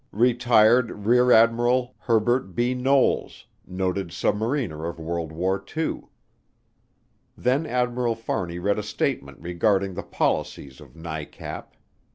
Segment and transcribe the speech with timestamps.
[0.13, 2.73] Retired Rear Admiral Herbert B.
[2.73, 6.05] Knowles, noted submariner of World War II.
[7.37, 11.75] Then Admiral Fahrney read a statement regarding the policies of NICAP.